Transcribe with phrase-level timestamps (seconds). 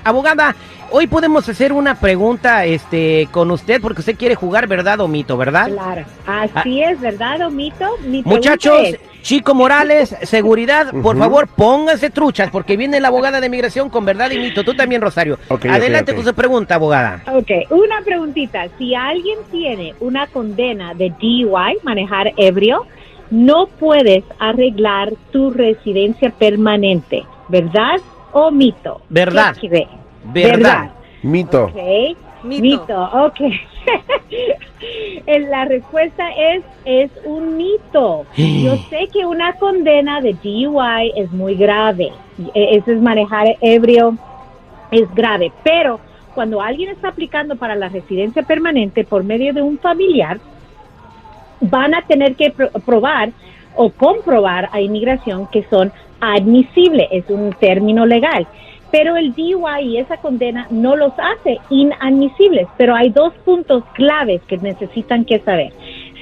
[0.05, 0.55] Abogada,
[0.91, 5.37] hoy podemos hacer una pregunta este, con usted porque usted quiere jugar verdad o mito,
[5.37, 5.69] ¿verdad?
[5.69, 7.97] Claro, así es, ¿verdad o mito?
[8.07, 13.49] Mi Muchachos, es, Chico Morales, seguridad, por favor, pónganse truchas porque viene la abogada de
[13.49, 14.65] migración con verdad y mito.
[14.65, 15.39] Tú también, Rosario.
[15.49, 16.17] Adelante ok.
[16.17, 17.23] con su pregunta, abogada.
[17.33, 18.67] Ok, una preguntita.
[18.79, 22.87] Si alguien tiene una condena de DUI, manejar ebrio,
[23.31, 27.97] no puedes arreglar tu residencia permanente, ¿verdad
[28.33, 29.01] o mito?
[29.09, 29.57] Verdad.
[29.61, 29.89] ¿Qué cree?
[30.25, 30.91] Verdad.
[31.23, 31.65] Mito.
[31.65, 32.17] Ok.
[32.45, 33.03] Mito.
[33.27, 33.41] ok.
[35.51, 38.27] La respuesta es, es un mito.
[38.37, 42.13] Yo sé que una condena de DUI es muy grave.
[42.55, 44.17] Eh, Eso es manejar ebrio,
[44.91, 45.53] es grave.
[45.63, 46.01] Pero
[46.35, 50.41] cuando alguien está aplicando para la residencia permanente por medio de un familiar,
[51.61, 53.31] van a tener que pro- probar
[53.77, 58.47] o comprobar a inmigración que son admisibles, es un término legal.
[58.91, 64.43] Pero el DUI y esa condena no los hace inadmisibles, pero hay dos puntos claves
[64.43, 65.73] que necesitan que saber.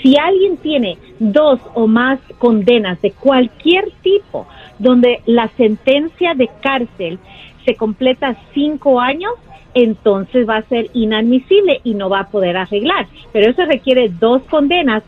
[0.03, 4.47] Si alguien tiene dos o más condenas de cualquier tipo,
[4.79, 7.19] donde la sentencia de cárcel
[7.67, 9.35] se completa cinco años,
[9.75, 13.07] entonces va a ser inadmisible y no va a poder arreglar.
[13.33, 15.03] Pero eso requiere dos condenas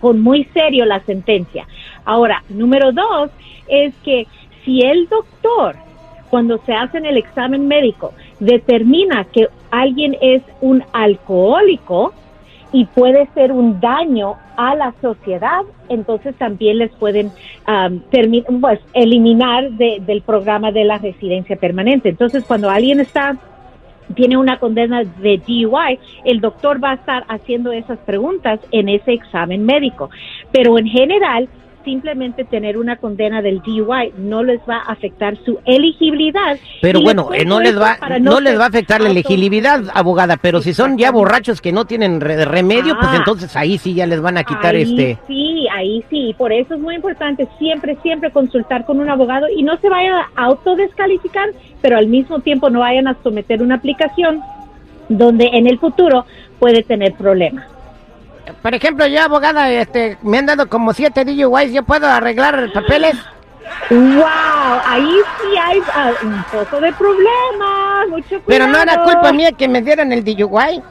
[0.00, 1.66] con muy serio la sentencia.
[2.08, 3.30] Ahora, número dos
[3.68, 4.26] es que
[4.64, 5.76] si el doctor,
[6.30, 12.14] cuando se hace el examen médico, determina que alguien es un alcohólico
[12.72, 15.60] y puede ser un daño a la sociedad,
[15.90, 17.30] entonces también les pueden
[18.10, 22.08] termi- pues, eliminar de- del programa de la residencia permanente.
[22.08, 23.36] Entonces, cuando alguien está
[24.14, 29.12] tiene una condena de DUI, el doctor va a estar haciendo esas preguntas en ese
[29.12, 30.08] examen médico.
[30.50, 31.46] Pero en general,
[31.88, 36.58] simplemente tener una condena del DUI no les va a afectar su elegibilidad.
[36.82, 40.60] Pero bueno, eh, no les va, no les va a afectar la elegibilidad, abogada, pero
[40.60, 43.16] si son ya borrachos que no tienen re- remedio, pues Ah.
[43.16, 45.18] entonces ahí sí ya les van a quitar ahí este.
[45.26, 46.34] Sí, ahí sí.
[46.36, 50.12] Por eso es muy importante siempre, siempre consultar con un abogado y no se vayan
[50.36, 51.48] a autodescalificar,
[51.80, 54.40] pero al mismo tiempo no vayan a someter una aplicación
[55.08, 56.26] donde en el futuro
[56.58, 57.64] puede tener problemas.
[58.62, 63.16] Por ejemplo, yo, abogada, este, me han dado como siete DUIs, ¿yo puedo arreglar papeles?
[63.90, 64.80] ¡Wow!
[64.86, 68.44] Ahí sí hay ah, un poco de problemas, mucho cuidado.
[68.46, 70.82] Pero no era culpa mía que me dieran el DUI.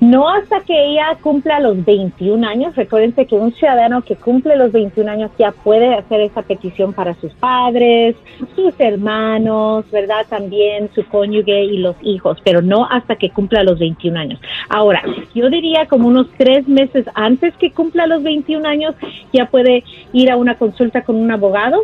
[0.00, 2.74] No hasta que ella cumpla los 21 años.
[2.74, 7.12] Recuérdense que un ciudadano que cumple los 21 años ya puede hacer esa petición para
[7.20, 8.16] sus padres,
[8.56, 10.24] sus hermanos, ¿verdad?
[10.26, 14.40] También su cónyuge y los hijos, pero no hasta que cumpla los 21 años.
[14.70, 15.02] Ahora,
[15.34, 18.94] yo diría como unos tres meses antes que cumpla los 21 años,
[19.34, 19.84] ya puede
[20.14, 21.82] ir a una consulta con un abogado